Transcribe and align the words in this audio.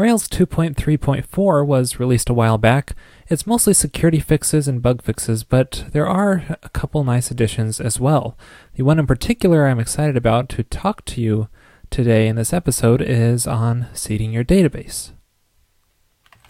Rails 0.00 0.26
2.3.4 0.28 1.66
was 1.66 2.00
released 2.00 2.30
a 2.30 2.34
while 2.34 2.56
back. 2.56 2.96
It's 3.28 3.46
mostly 3.46 3.74
security 3.74 4.18
fixes 4.18 4.66
and 4.66 4.80
bug 4.80 5.02
fixes, 5.02 5.44
but 5.44 5.84
there 5.92 6.06
are 6.06 6.56
a 6.62 6.70
couple 6.70 7.04
nice 7.04 7.30
additions 7.30 7.82
as 7.82 8.00
well. 8.00 8.34
The 8.76 8.82
one 8.82 8.98
in 8.98 9.06
particular 9.06 9.66
I'm 9.66 9.78
excited 9.78 10.16
about 10.16 10.48
to 10.50 10.62
talk 10.62 11.04
to 11.04 11.20
you 11.20 11.48
today 11.90 12.28
in 12.28 12.36
this 12.36 12.54
episode 12.54 13.02
is 13.02 13.46
on 13.46 13.88
seeding 13.92 14.32
your 14.32 14.42
database. 14.42 15.12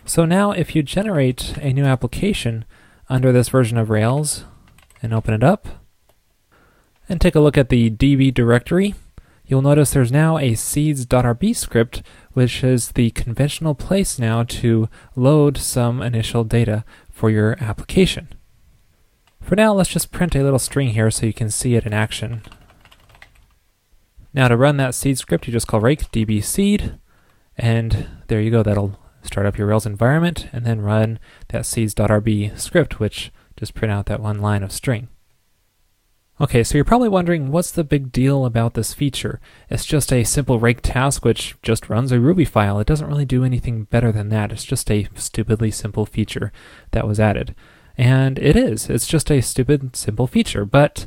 So 0.04 0.24
now 0.24 0.52
if 0.52 0.76
you 0.76 0.84
generate 0.84 1.56
a 1.56 1.72
new 1.72 1.84
application 1.84 2.64
under 3.08 3.32
this 3.32 3.48
version 3.48 3.78
of 3.78 3.90
Rails 3.90 4.44
and 5.02 5.12
open 5.12 5.34
it 5.34 5.42
up 5.42 5.66
and 7.08 7.20
take 7.20 7.34
a 7.34 7.40
look 7.40 7.58
at 7.58 7.68
the 7.68 7.90
DB 7.90 8.32
directory, 8.32 8.94
you'll 9.50 9.62
notice 9.62 9.90
there's 9.90 10.12
now 10.12 10.38
a 10.38 10.54
seeds.rb 10.54 11.56
script, 11.56 12.02
which 12.32 12.62
is 12.62 12.92
the 12.92 13.10
conventional 13.10 13.74
place 13.74 14.16
now 14.16 14.44
to 14.44 14.88
load 15.16 15.58
some 15.58 16.00
initial 16.00 16.44
data 16.44 16.84
for 17.10 17.30
your 17.30 17.56
application. 17.60 18.28
For 19.40 19.56
now, 19.56 19.72
let's 19.74 19.90
just 19.90 20.12
print 20.12 20.36
a 20.36 20.44
little 20.44 20.60
string 20.60 20.90
here 20.90 21.10
so 21.10 21.26
you 21.26 21.32
can 21.32 21.50
see 21.50 21.74
it 21.74 21.84
in 21.84 21.92
action. 21.92 22.42
Now 24.32 24.46
to 24.46 24.56
run 24.56 24.76
that 24.76 24.94
seed 24.94 25.18
script, 25.18 25.48
you 25.48 25.52
just 25.52 25.66
call 25.66 25.80
rake 25.80 26.12
db 26.12 26.44
seed, 26.44 26.98
and 27.58 28.06
there 28.28 28.40
you 28.40 28.52
go. 28.52 28.62
That'll 28.62 29.00
start 29.22 29.46
up 29.46 29.58
your 29.58 29.66
Rails 29.66 29.86
environment 29.86 30.48
and 30.52 30.64
then 30.64 30.80
run 30.80 31.18
that 31.48 31.66
seeds.rb 31.66 32.56
script, 32.56 33.00
which 33.00 33.32
just 33.56 33.74
print 33.74 33.90
out 33.90 34.06
that 34.06 34.20
one 34.20 34.38
line 34.38 34.62
of 34.62 34.70
string. 34.70 35.08
Okay, 36.40 36.64
so 36.64 36.78
you're 36.78 36.86
probably 36.86 37.10
wondering 37.10 37.50
what's 37.50 37.70
the 37.70 37.84
big 37.84 38.10
deal 38.10 38.46
about 38.46 38.72
this 38.72 38.94
feature? 38.94 39.40
It's 39.68 39.84
just 39.84 40.10
a 40.10 40.24
simple 40.24 40.58
rake 40.58 40.80
task 40.80 41.22
which 41.22 41.54
just 41.60 41.90
runs 41.90 42.12
a 42.12 42.18
Ruby 42.18 42.46
file. 42.46 42.80
It 42.80 42.86
doesn't 42.86 43.06
really 43.06 43.26
do 43.26 43.44
anything 43.44 43.84
better 43.84 44.10
than 44.10 44.30
that. 44.30 44.50
It's 44.50 44.64
just 44.64 44.90
a 44.90 45.06
stupidly 45.14 45.70
simple 45.70 46.06
feature 46.06 46.50
that 46.92 47.06
was 47.06 47.20
added. 47.20 47.54
And 47.98 48.38
it 48.38 48.56
is. 48.56 48.88
It's 48.88 49.06
just 49.06 49.30
a 49.30 49.42
stupid, 49.42 49.94
simple 49.94 50.26
feature. 50.26 50.64
But 50.64 51.06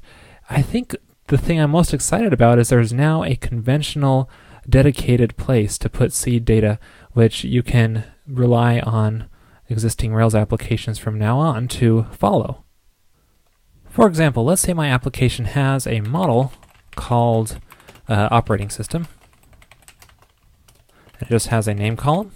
I 0.51 0.61
think 0.61 0.95
the 1.29 1.39
thing 1.39 1.59
I'm 1.59 1.71
most 1.71 1.95
excited 1.95 2.31
about 2.31 2.59
is 2.59 2.69
there's 2.69 2.93
now 2.93 3.23
a 3.23 3.35
conventional 3.35 4.29
dedicated 4.69 5.35
place 5.35 5.79
to 5.79 5.89
put 5.89 6.13
seed 6.13 6.45
data, 6.45 6.77
which 7.13 7.43
you 7.43 7.63
can 7.63 8.03
rely 8.27 8.81
on 8.81 9.27
existing 9.67 10.13
Rails 10.13 10.35
applications 10.35 10.99
from 10.99 11.17
now 11.17 11.39
on 11.39 11.67
to 11.69 12.03
follow. 12.11 12.62
For 13.93 14.07
example, 14.07 14.43
let's 14.43 14.63
say 14.63 14.73
my 14.73 14.87
application 14.87 15.45
has 15.45 15.85
a 15.85 16.01
model 16.01 16.51
called 16.95 17.59
uh, 18.09 18.27
operating 18.31 18.71
system. 18.71 19.07
It 21.21 21.27
just 21.27 21.49
has 21.49 21.67
a 21.67 21.75
name 21.75 21.95
column. 21.95 22.31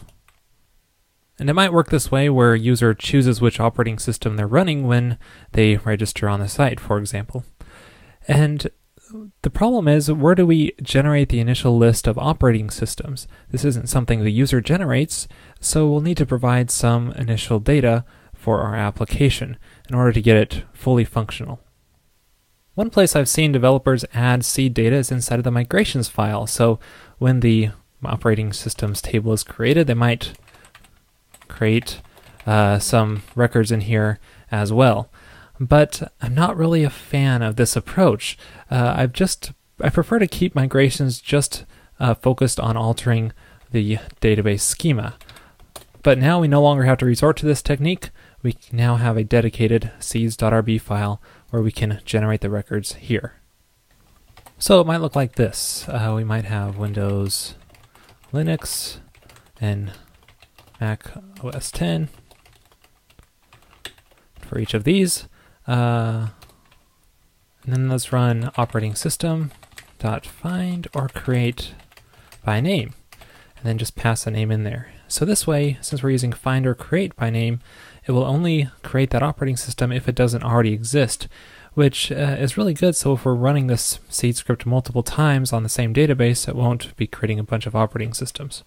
And 1.39 1.49
it 1.49 1.53
might 1.53 1.73
work 1.73 1.89
this 1.89 2.11
way 2.11 2.29
where 2.29 2.53
a 2.53 2.59
user 2.59 2.93
chooses 2.93 3.41
which 3.41 3.59
operating 3.59 3.97
system 3.97 4.35
they're 4.35 4.45
running 4.45 4.85
when 4.85 5.17
they 5.53 5.77
register 5.77 6.29
on 6.29 6.41
the 6.41 6.47
site, 6.47 6.79
for 6.79 6.99
example. 6.99 7.43
And 8.27 8.69
the 9.41 9.49
problem 9.49 9.87
is, 9.87 10.11
where 10.11 10.35
do 10.35 10.45
we 10.45 10.73
generate 10.83 11.29
the 11.29 11.39
initial 11.39 11.75
list 11.75 12.05
of 12.05 12.19
operating 12.19 12.69
systems? 12.69 13.27
This 13.49 13.65
isn't 13.65 13.89
something 13.89 14.23
the 14.23 14.31
user 14.31 14.61
generates, 14.61 15.27
so 15.59 15.89
we'll 15.89 16.01
need 16.01 16.17
to 16.17 16.25
provide 16.27 16.69
some 16.69 17.13
initial 17.13 17.59
data 17.59 18.05
for 18.37 18.61
our 18.61 18.75
application 18.75 19.57
in 19.89 19.95
order 19.95 20.11
to 20.11 20.21
get 20.21 20.37
it 20.37 20.63
fully 20.73 21.05
functional. 21.05 21.59
One 22.75 22.89
place 22.89 23.15
I've 23.15 23.29
seen 23.29 23.51
developers 23.51 24.05
add 24.13 24.45
seed 24.45 24.73
data 24.73 24.95
is 24.95 25.11
inside 25.11 25.39
of 25.39 25.43
the 25.43 25.51
migrations 25.51 26.09
file. 26.09 26.45
So 26.45 26.79
when 27.17 27.39
the 27.39 27.69
operating 28.05 28.53
systems 28.53 29.01
table 29.01 29.33
is 29.33 29.43
created, 29.43 29.87
they 29.87 29.95
might 29.95 30.33
create 31.47 32.01
uh, 32.45 32.79
some 32.79 33.23
records 33.35 33.71
in 33.71 33.81
here 33.81 34.19
as 34.51 34.71
well. 34.71 35.09
But 35.59 36.11
I'm 36.21 36.35
not 36.35 36.55
really 36.55 36.83
a 36.83 36.89
fan 36.89 37.41
of 37.41 37.55
this 37.55 37.75
approach. 37.75 38.37
Uh, 38.69 38.93
I've 38.95 39.13
just 39.13 39.53
I 39.81 39.89
prefer 39.89 40.19
to 40.19 40.27
keep 40.27 40.55
migrations 40.55 41.19
just 41.19 41.65
uh, 41.99 42.13
focused 42.15 42.59
on 42.59 42.77
altering 42.77 43.31
the 43.71 43.97
database 44.21 44.61
schema. 44.61 45.15
But 46.03 46.17
now 46.17 46.39
we 46.39 46.47
no 46.47 46.61
longer 46.61 46.83
have 46.83 46.99
to 46.99 47.05
resort 47.05 47.37
to 47.37 47.45
this 47.45 47.61
technique 47.61 48.09
we 48.43 48.55
now 48.71 48.95
have 48.95 49.17
a 49.17 49.23
dedicated 49.23 49.91
seeds.rb 49.99 50.79
file 50.81 51.21
where 51.49 51.61
we 51.61 51.71
can 51.71 52.01
generate 52.05 52.41
the 52.41 52.49
records 52.49 52.93
here. 52.93 53.33
So 54.59 54.81
it 54.81 54.87
might 54.87 55.01
look 55.01 55.15
like 55.15 55.35
this. 55.35 55.87
Uh, 55.87 56.13
we 56.15 56.23
might 56.23 56.45
have 56.45 56.77
Windows, 56.77 57.55
Linux, 58.33 58.97
and 59.61 59.91
Mac 60.79 61.11
OS 61.43 61.71
10 61.71 62.09
for 64.41 64.59
each 64.59 64.73
of 64.73 64.83
these. 64.83 65.27
Uh, 65.67 66.29
and 67.63 67.73
then 67.73 67.89
let's 67.89 68.13
run 68.13 68.51
operating 68.55 68.95
system 68.95 69.51
dot 69.99 70.25
find 70.25 70.87
or 70.93 71.09
create 71.09 71.73
by 72.45 72.61
name, 72.61 72.93
and 73.57 73.65
then 73.65 73.77
just 73.77 73.95
pass 73.95 74.25
a 74.25 74.31
name 74.31 74.51
in 74.51 74.63
there. 74.63 74.93
So 75.07 75.25
this 75.25 75.45
way, 75.45 75.77
since 75.81 76.01
we're 76.01 76.11
using 76.11 76.31
find 76.31 76.65
or 76.65 76.73
create 76.73 77.15
by 77.15 77.29
name, 77.29 77.59
it 78.07 78.11
will 78.11 78.23
only 78.23 78.69
create 78.83 79.09
that 79.09 79.23
operating 79.23 79.57
system 79.57 79.91
if 79.91 80.07
it 80.07 80.15
doesn't 80.15 80.43
already 80.43 80.73
exist, 80.73 81.27
which 81.73 82.11
uh, 82.11 82.15
is 82.39 82.57
really 82.57 82.73
good. 82.73 82.95
So 82.95 83.13
if 83.13 83.25
we're 83.25 83.35
running 83.35 83.67
this 83.67 83.99
seed 84.09 84.35
script 84.37 84.65
multiple 84.65 85.03
times 85.03 85.51
on 85.51 85.63
the 85.63 85.69
same 85.69 85.93
database, 85.93 86.47
it 86.47 86.55
won't 86.55 86.95
be 86.95 87.05
creating 87.05 87.39
a 87.39 87.43
bunch 87.43 87.65
of 87.65 87.75
operating 87.75 88.13
systems. 88.13 88.63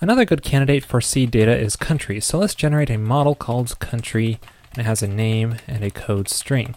Another 0.00 0.24
good 0.24 0.42
candidate 0.42 0.84
for 0.84 1.00
seed 1.00 1.30
data 1.30 1.56
is 1.56 1.76
country. 1.76 2.20
So 2.20 2.38
let's 2.38 2.54
generate 2.54 2.90
a 2.90 2.98
model 2.98 3.34
called 3.36 3.78
country, 3.78 4.40
and 4.72 4.80
it 4.80 4.86
has 4.86 5.02
a 5.02 5.08
name 5.08 5.56
and 5.68 5.84
a 5.84 5.90
code 5.90 6.28
string. 6.28 6.74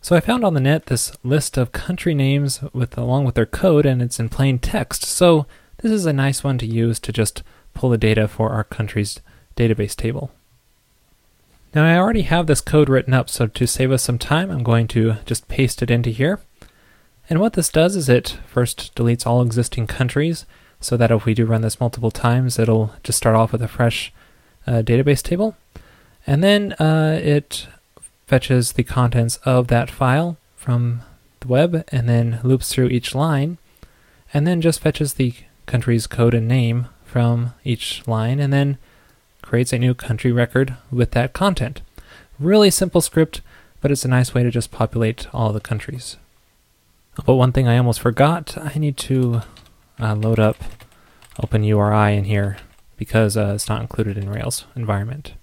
So 0.00 0.14
I 0.14 0.20
found 0.20 0.44
on 0.44 0.54
the 0.54 0.60
net 0.60 0.86
this 0.86 1.12
list 1.24 1.56
of 1.56 1.72
country 1.72 2.14
names 2.14 2.62
with 2.72 2.96
along 2.96 3.24
with 3.24 3.34
their 3.34 3.46
code, 3.46 3.86
and 3.86 4.02
it's 4.02 4.20
in 4.20 4.28
plain 4.28 4.58
text. 4.58 5.04
So 5.04 5.46
this 5.78 5.90
is 5.90 6.06
a 6.06 6.12
nice 6.12 6.44
one 6.44 6.58
to 6.58 6.66
use 6.66 7.00
to 7.00 7.12
just 7.12 7.42
pull 7.74 7.90
the 7.90 7.98
data 7.98 8.28
for 8.28 8.50
our 8.50 8.64
country's 8.64 9.20
database 9.56 9.94
table. 9.94 10.30
Now 11.74 11.84
I 11.84 11.98
already 11.98 12.22
have 12.22 12.46
this 12.46 12.60
code 12.60 12.88
written 12.88 13.12
up, 13.12 13.28
so 13.28 13.46
to 13.46 13.66
save 13.66 13.92
us 13.92 14.02
some 14.02 14.18
time, 14.18 14.50
I'm 14.50 14.62
going 14.62 14.88
to 14.88 15.16
just 15.26 15.48
paste 15.48 15.82
it 15.82 15.90
into 15.90 16.10
here. 16.10 16.40
And 17.28 17.40
what 17.40 17.52
this 17.52 17.68
does 17.68 17.94
is 17.94 18.08
it 18.08 18.38
first 18.46 18.94
deletes 18.94 19.26
all 19.26 19.42
existing 19.42 19.86
countries, 19.86 20.46
so 20.80 20.96
that 20.96 21.10
if 21.10 21.24
we 21.24 21.34
do 21.34 21.44
run 21.44 21.60
this 21.60 21.80
multiple 21.80 22.10
times, 22.10 22.58
it'll 22.58 22.92
just 23.02 23.18
start 23.18 23.36
off 23.36 23.52
with 23.52 23.62
a 23.62 23.68
fresh 23.68 24.12
uh, 24.66 24.82
database 24.82 25.22
table. 25.22 25.56
And 26.26 26.42
then 26.42 26.72
uh, 26.74 27.20
it 27.22 27.66
fetches 28.26 28.72
the 28.72 28.84
contents 28.84 29.36
of 29.38 29.68
that 29.68 29.90
file 29.90 30.36
from 30.56 31.02
the 31.40 31.48
web, 31.48 31.84
and 31.88 32.08
then 32.08 32.40
loops 32.42 32.72
through 32.72 32.88
each 32.88 33.14
line, 33.14 33.58
and 34.32 34.46
then 34.46 34.60
just 34.60 34.80
fetches 34.80 35.14
the 35.14 35.34
country's 35.66 36.06
code 36.06 36.34
and 36.34 36.48
name 36.48 36.86
from 37.08 37.54
each 37.64 38.06
line 38.06 38.38
and 38.38 38.52
then 38.52 38.78
creates 39.42 39.72
a 39.72 39.78
new 39.78 39.94
country 39.94 40.30
record 40.30 40.76
with 40.90 41.12
that 41.12 41.32
content. 41.32 41.80
Really 42.38 42.70
simple 42.70 43.00
script, 43.00 43.40
but 43.80 43.90
it's 43.90 44.04
a 44.04 44.08
nice 44.08 44.34
way 44.34 44.42
to 44.42 44.50
just 44.50 44.70
populate 44.70 45.26
all 45.32 45.52
the 45.52 45.60
countries. 45.60 46.16
But 47.24 47.34
one 47.34 47.52
thing 47.52 47.66
I 47.66 47.78
almost 47.78 48.00
forgot, 48.00 48.56
I 48.56 48.78
need 48.78 48.96
to 48.98 49.42
uh, 49.98 50.14
load 50.14 50.38
up 50.38 50.56
OpenURI 51.40 52.16
in 52.16 52.24
here 52.24 52.58
because 52.96 53.36
uh, 53.36 53.52
it's 53.54 53.68
not 53.68 53.80
included 53.80 54.18
in 54.18 54.28
Rails 54.28 54.66
environment. 54.76 55.34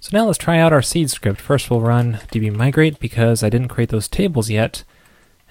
So 0.00 0.16
now 0.16 0.26
let's 0.26 0.38
try 0.38 0.58
out 0.58 0.72
our 0.72 0.82
seed 0.82 1.10
script. 1.10 1.40
First 1.40 1.70
we'll 1.70 1.80
run 1.80 2.20
dbmigrate 2.32 2.98
because 2.98 3.42
I 3.42 3.48
didn't 3.48 3.68
create 3.68 3.90
those 3.90 4.08
tables 4.08 4.50
yet, 4.50 4.84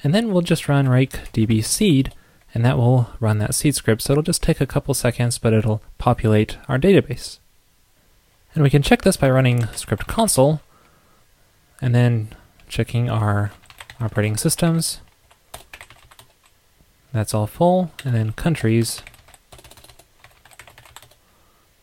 and 0.03 0.13
then 0.13 0.31
we'll 0.31 0.41
just 0.41 0.67
run 0.67 0.89
rake 0.89 1.11
db 1.33 1.63
seed 1.63 2.13
and 2.53 2.65
that 2.65 2.77
will 2.77 3.09
run 3.19 3.37
that 3.37 3.55
seed 3.55 3.75
script. 3.75 4.01
So 4.01 4.13
it'll 4.13 4.23
just 4.23 4.43
take 4.43 4.61
a 4.61 4.67
couple 4.67 4.93
seconds, 4.93 5.37
but 5.37 5.53
it'll 5.53 5.81
populate 5.97 6.57
our 6.67 6.77
database. 6.77 7.39
And 8.53 8.63
we 8.63 8.69
can 8.69 8.81
check 8.81 9.03
this 9.03 9.17
by 9.17 9.29
running 9.29 9.67
script 9.67 10.07
console 10.07 10.61
and 11.81 11.95
then 11.95 12.29
checking 12.67 13.09
our 13.09 13.51
operating 13.99 14.37
systems. 14.37 14.99
That's 17.13 17.33
all 17.33 17.47
full, 17.47 17.91
and 18.05 18.15
then 18.15 18.31
countries. 18.31 19.01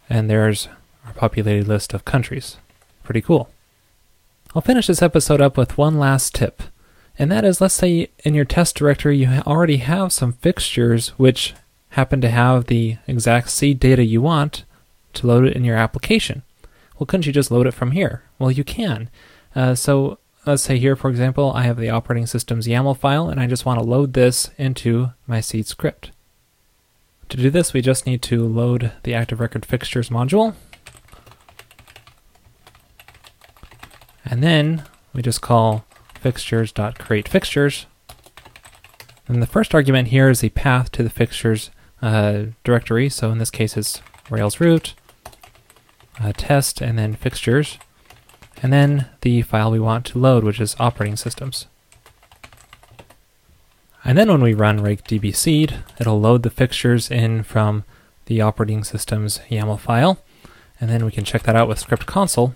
And 0.08 0.30
there's 0.30 0.68
our 1.06 1.12
populated 1.12 1.68
list 1.68 1.92
of 1.92 2.04
countries. 2.04 2.56
Pretty 3.02 3.20
cool. 3.20 3.50
I'll 4.54 4.62
finish 4.62 4.86
this 4.86 5.02
episode 5.02 5.40
up 5.40 5.56
with 5.56 5.76
one 5.76 5.98
last 5.98 6.34
tip. 6.34 6.62
And 7.18 7.32
that 7.32 7.44
is, 7.44 7.60
let's 7.60 7.74
say 7.74 8.10
in 8.22 8.34
your 8.34 8.44
test 8.44 8.76
directory 8.76 9.18
you 9.18 9.42
already 9.46 9.78
have 9.78 10.12
some 10.12 10.34
fixtures 10.34 11.08
which 11.10 11.54
happen 11.90 12.20
to 12.20 12.30
have 12.30 12.66
the 12.66 12.98
exact 13.06 13.50
seed 13.50 13.80
data 13.80 14.04
you 14.04 14.22
want 14.22 14.64
to 15.14 15.26
load 15.26 15.44
it 15.44 15.56
in 15.56 15.64
your 15.64 15.76
application. 15.76 16.42
Well, 16.98 17.06
couldn't 17.06 17.26
you 17.26 17.32
just 17.32 17.50
load 17.50 17.66
it 17.66 17.72
from 17.72 17.90
here? 17.90 18.22
Well, 18.38 18.50
you 18.50 18.62
can. 18.62 19.10
Uh, 19.54 19.74
so 19.74 20.18
let's 20.46 20.62
say 20.62 20.78
here, 20.78 20.94
for 20.94 21.10
example, 21.10 21.52
I 21.54 21.62
have 21.62 21.78
the 21.78 21.90
operating 21.90 22.26
system's 22.26 22.68
YAML 22.68 22.96
file 22.96 23.28
and 23.28 23.40
I 23.40 23.46
just 23.46 23.66
want 23.66 23.80
to 23.80 23.86
load 23.86 24.12
this 24.12 24.50
into 24.56 25.10
my 25.26 25.40
seed 25.40 25.66
script. 25.66 26.12
To 27.30 27.36
do 27.36 27.50
this, 27.50 27.72
we 27.72 27.82
just 27.82 28.06
need 28.06 28.22
to 28.22 28.46
load 28.46 28.92
the 29.02 29.14
Active 29.14 29.40
Record 29.40 29.66
Fixtures 29.66 30.08
module. 30.08 30.54
And 34.24 34.42
then 34.42 34.84
we 35.12 35.22
just 35.22 35.42
call 35.42 35.84
fixtures.createFixtures. 36.18 37.86
And 39.26 39.42
the 39.42 39.46
first 39.46 39.74
argument 39.74 40.08
here 40.08 40.28
is 40.28 40.40
the 40.40 40.48
path 40.50 40.90
to 40.92 41.02
the 41.02 41.10
fixtures 41.10 41.70
uh, 42.00 42.44
directory. 42.64 43.08
So 43.08 43.30
in 43.30 43.38
this 43.38 43.50
case, 43.50 43.76
it's 43.76 44.00
Rails 44.30 44.60
root, 44.60 44.94
uh, 46.20 46.32
test, 46.36 46.80
and 46.80 46.98
then 46.98 47.14
fixtures. 47.14 47.78
And 48.62 48.72
then 48.72 49.06
the 49.20 49.42
file 49.42 49.70
we 49.70 49.80
want 49.80 50.04
to 50.06 50.18
load, 50.18 50.44
which 50.44 50.60
is 50.60 50.76
operating 50.78 51.16
systems. 51.16 51.66
And 54.04 54.16
then 54.16 54.28
when 54.28 54.42
we 54.42 54.54
run 54.54 54.80
rake 54.80 55.04
dbseed, 55.04 55.82
it'll 55.98 56.20
load 56.20 56.42
the 56.42 56.50
fixtures 56.50 57.10
in 57.10 57.42
from 57.42 57.84
the 58.26 58.40
operating 58.40 58.84
system's 58.84 59.40
YAML 59.50 59.78
file. 59.78 60.18
And 60.80 60.90
then 60.90 61.04
we 61.04 61.12
can 61.12 61.24
check 61.24 61.42
that 61.44 61.56
out 61.56 61.68
with 61.68 61.78
script 61.78 62.06
console. 62.06 62.54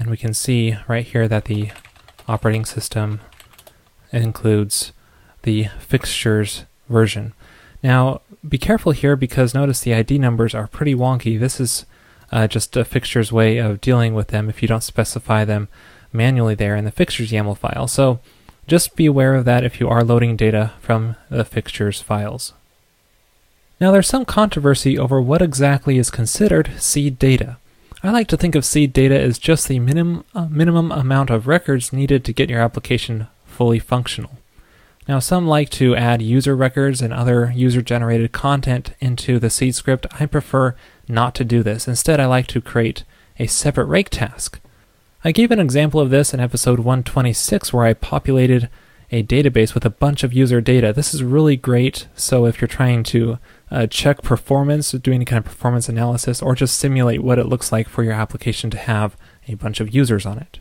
And 0.00 0.08
we 0.08 0.16
can 0.16 0.32
see 0.32 0.76
right 0.88 1.04
here 1.04 1.28
that 1.28 1.44
the 1.44 1.72
operating 2.26 2.64
system 2.64 3.20
includes 4.12 4.92
the 5.42 5.68
fixtures 5.78 6.64
version. 6.88 7.34
Now, 7.82 8.22
be 8.46 8.56
careful 8.56 8.92
here 8.92 9.14
because 9.14 9.54
notice 9.54 9.82
the 9.82 9.92
ID 9.92 10.16
numbers 10.16 10.54
are 10.54 10.66
pretty 10.66 10.94
wonky. 10.94 11.38
This 11.38 11.60
is 11.60 11.84
uh, 12.32 12.46
just 12.46 12.74
a 12.78 12.84
fixtures 12.84 13.30
way 13.30 13.58
of 13.58 13.82
dealing 13.82 14.14
with 14.14 14.28
them 14.28 14.48
if 14.48 14.62
you 14.62 14.68
don't 14.68 14.82
specify 14.82 15.44
them 15.44 15.68
manually 16.14 16.54
there 16.54 16.76
in 16.76 16.86
the 16.86 16.90
fixtures 16.90 17.30
YAML 17.30 17.58
file. 17.58 17.86
So 17.86 18.20
just 18.66 18.96
be 18.96 19.04
aware 19.04 19.34
of 19.34 19.44
that 19.44 19.64
if 19.64 19.80
you 19.80 19.88
are 19.90 20.02
loading 20.02 20.34
data 20.34 20.72
from 20.80 21.16
the 21.28 21.44
fixtures 21.44 22.00
files. 22.00 22.54
Now 23.78 23.90
there's 23.90 24.08
some 24.08 24.24
controversy 24.24 24.98
over 24.98 25.20
what 25.20 25.42
exactly 25.42 25.98
is 25.98 26.10
considered 26.10 26.70
seed 26.78 27.18
data. 27.18 27.58
I 28.02 28.10
like 28.10 28.28
to 28.28 28.36
think 28.38 28.54
of 28.54 28.64
seed 28.64 28.94
data 28.94 29.20
as 29.20 29.38
just 29.38 29.68
the 29.68 29.78
minim, 29.78 30.24
uh, 30.34 30.46
minimum 30.46 30.90
amount 30.90 31.28
of 31.28 31.46
records 31.46 31.92
needed 31.92 32.24
to 32.24 32.32
get 32.32 32.48
your 32.48 32.60
application 32.60 33.26
fully 33.44 33.78
functional. 33.78 34.38
Now, 35.06 35.18
some 35.18 35.46
like 35.46 35.68
to 35.70 35.94
add 35.94 36.22
user 36.22 36.56
records 36.56 37.02
and 37.02 37.12
other 37.12 37.52
user 37.54 37.82
generated 37.82 38.32
content 38.32 38.94
into 39.00 39.38
the 39.38 39.50
seed 39.50 39.74
script. 39.74 40.06
I 40.18 40.24
prefer 40.24 40.74
not 41.08 41.34
to 41.34 41.44
do 41.44 41.62
this. 41.62 41.86
Instead, 41.86 42.20
I 42.20 42.26
like 42.26 42.46
to 42.48 42.60
create 42.62 43.04
a 43.38 43.46
separate 43.46 43.86
rake 43.86 44.08
task. 44.08 44.60
I 45.22 45.32
gave 45.32 45.50
an 45.50 45.60
example 45.60 46.00
of 46.00 46.08
this 46.08 46.32
in 46.32 46.40
episode 46.40 46.78
126 46.78 47.72
where 47.72 47.84
I 47.84 47.92
populated 47.92 48.70
a 49.10 49.22
database 49.22 49.74
with 49.74 49.84
a 49.84 49.90
bunch 49.90 50.22
of 50.22 50.32
user 50.32 50.62
data. 50.62 50.92
This 50.94 51.12
is 51.12 51.22
really 51.22 51.56
great. 51.56 52.06
So 52.14 52.46
if 52.46 52.60
you're 52.60 52.68
trying 52.68 53.02
to 53.04 53.38
uh, 53.70 53.86
check 53.86 54.22
performance, 54.22 54.92
do 54.92 55.12
any 55.12 55.24
kind 55.24 55.38
of 55.38 55.44
performance 55.44 55.88
analysis, 55.88 56.42
or 56.42 56.54
just 56.54 56.76
simulate 56.76 57.22
what 57.22 57.38
it 57.38 57.46
looks 57.46 57.70
like 57.70 57.88
for 57.88 58.02
your 58.02 58.12
application 58.12 58.70
to 58.70 58.78
have 58.78 59.16
a 59.46 59.54
bunch 59.54 59.80
of 59.80 59.94
users 59.94 60.26
on 60.26 60.38
it. 60.38 60.58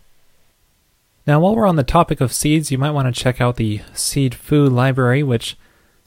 Now, 1.25 1.39
while 1.39 1.55
we're 1.55 1.67
on 1.67 1.75
the 1.75 1.83
topic 1.83 2.21
of 2.21 2.33
seeds, 2.33 2.71
you 2.71 2.77
might 2.77 2.91
want 2.91 3.13
to 3.13 3.21
check 3.21 3.39
out 3.41 3.57
the 3.57 3.81
seed-fu 3.93 4.67
library, 4.67 5.23
which 5.23 5.57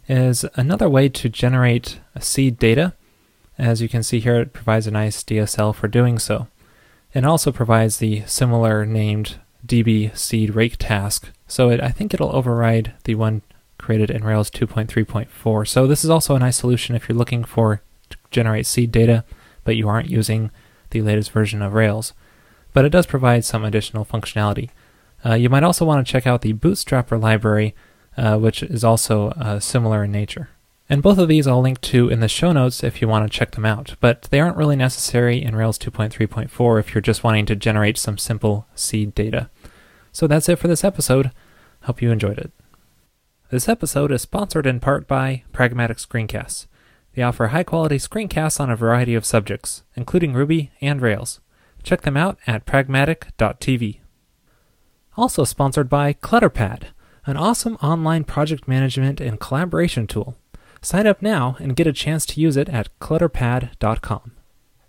is 0.08 0.44
another 0.54 0.88
way 0.88 1.08
to 1.08 1.28
generate 1.28 2.00
seed 2.20 2.58
data. 2.58 2.94
As 3.58 3.82
you 3.82 3.88
can 3.88 4.02
see 4.02 4.20
here, 4.20 4.40
it 4.40 4.52
provides 4.52 4.86
a 4.86 4.90
nice 4.90 5.22
DSL 5.22 5.74
for 5.74 5.88
doing 5.88 6.18
so. 6.18 6.48
It 7.14 7.24
also 7.24 7.52
provides 7.52 7.98
the 7.98 8.22
similar 8.26 8.86
named 8.86 9.36
db 9.64 10.16
seed 10.16 10.54
rake 10.54 10.76
task, 10.78 11.30
so 11.46 11.70
it, 11.70 11.80
I 11.80 11.90
think 11.90 12.12
it'll 12.12 12.34
override 12.34 12.94
the 13.04 13.14
one 13.14 13.42
created 13.78 14.10
in 14.10 14.24
Rails 14.24 14.50
2.3.4. 14.50 15.68
So 15.68 15.86
this 15.86 16.04
is 16.04 16.10
also 16.10 16.34
a 16.34 16.38
nice 16.38 16.56
solution 16.56 16.94
if 16.94 17.08
you're 17.08 17.18
looking 17.18 17.44
for 17.44 17.82
to 18.10 18.16
generate 18.30 18.66
seed 18.66 18.92
data, 18.92 19.24
but 19.64 19.76
you 19.76 19.88
aren't 19.88 20.10
using 20.10 20.50
the 20.90 21.02
latest 21.02 21.32
version 21.32 21.62
of 21.62 21.74
Rails. 21.74 22.12
But 22.72 22.84
it 22.84 22.90
does 22.90 23.06
provide 23.06 23.44
some 23.44 23.64
additional 23.64 24.04
functionality. 24.04 24.70
Uh, 25.24 25.34
you 25.34 25.48
might 25.48 25.62
also 25.62 25.84
want 25.84 26.04
to 26.06 26.10
check 26.10 26.26
out 26.26 26.42
the 26.42 26.52
Bootstrapper 26.52 27.20
library, 27.20 27.74
uh, 28.16 28.38
which 28.38 28.62
is 28.62 28.84
also 28.84 29.28
uh, 29.30 29.60
similar 29.60 30.04
in 30.04 30.12
nature. 30.12 30.50
And 30.88 31.02
both 31.02 31.18
of 31.18 31.28
these 31.28 31.46
I'll 31.46 31.62
link 31.62 31.80
to 31.82 32.08
in 32.08 32.20
the 32.20 32.28
show 32.28 32.52
notes 32.52 32.84
if 32.84 33.00
you 33.00 33.08
want 33.08 33.30
to 33.30 33.38
check 33.38 33.52
them 33.52 33.64
out, 33.64 33.94
but 34.00 34.22
they 34.30 34.40
aren't 34.40 34.56
really 34.56 34.76
necessary 34.76 35.42
in 35.42 35.56
Rails 35.56 35.78
2.3.4 35.78 36.80
if 36.80 36.94
you're 36.94 37.00
just 37.00 37.24
wanting 37.24 37.46
to 37.46 37.56
generate 37.56 37.96
some 37.96 38.18
simple 38.18 38.66
seed 38.74 39.14
data. 39.14 39.48
So 40.12 40.26
that's 40.26 40.48
it 40.48 40.58
for 40.58 40.68
this 40.68 40.84
episode. 40.84 41.30
Hope 41.84 42.02
you 42.02 42.10
enjoyed 42.10 42.38
it. 42.38 42.52
This 43.52 43.68
episode 43.68 44.10
is 44.12 44.22
sponsored 44.22 44.66
in 44.66 44.80
part 44.80 45.06
by 45.06 45.42
Pragmatic 45.52 45.98
Screencasts. 45.98 46.68
They 47.14 47.20
offer 47.20 47.48
high 47.48 47.64
quality 47.64 47.96
screencasts 47.96 48.58
on 48.58 48.70
a 48.70 48.76
variety 48.76 49.14
of 49.14 49.26
subjects, 49.26 49.82
including 49.94 50.32
Ruby 50.32 50.70
and 50.80 51.02
Rails. 51.02 51.38
Check 51.82 52.00
them 52.00 52.16
out 52.16 52.38
at 52.46 52.64
pragmatic.tv. 52.64 54.00
Also 55.18 55.44
sponsored 55.44 55.90
by 55.90 56.14
ClutterPad, 56.14 56.84
an 57.26 57.36
awesome 57.36 57.76
online 57.82 58.24
project 58.24 58.66
management 58.66 59.20
and 59.20 59.38
collaboration 59.38 60.06
tool. 60.06 60.34
Sign 60.80 61.06
up 61.06 61.20
now 61.20 61.58
and 61.60 61.76
get 61.76 61.86
a 61.86 61.92
chance 61.92 62.24
to 62.24 62.40
use 62.40 62.56
it 62.56 62.70
at 62.70 62.88
clutterpad.com. 63.00 64.32